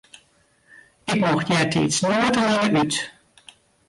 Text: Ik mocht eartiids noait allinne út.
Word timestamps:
Ik 1.11 1.15
mocht 1.25 1.49
eartiids 1.57 1.99
noait 2.03 2.35
allinne 2.43 2.81
út. 2.83 2.95